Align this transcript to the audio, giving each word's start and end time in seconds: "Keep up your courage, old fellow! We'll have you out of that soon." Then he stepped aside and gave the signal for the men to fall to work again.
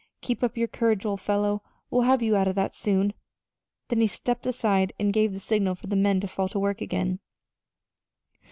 "Keep 0.21 0.41
up 0.43 0.57
your 0.57 0.67
courage, 0.67 1.05
old 1.05 1.21
fellow! 1.21 1.61
We'll 1.91 2.01
have 2.09 2.23
you 2.23 2.35
out 2.35 2.47
of 2.47 2.55
that 2.55 2.73
soon." 2.73 3.13
Then 3.89 4.01
he 4.01 4.07
stepped 4.07 4.47
aside 4.47 4.93
and 4.99 5.13
gave 5.13 5.31
the 5.31 5.39
signal 5.39 5.75
for 5.75 5.85
the 5.85 5.95
men 5.95 6.19
to 6.21 6.27
fall 6.27 6.49
to 6.49 6.57
work 6.57 6.81
again. 6.81 7.19